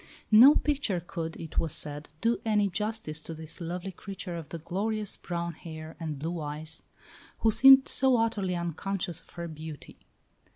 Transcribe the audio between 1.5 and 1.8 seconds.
was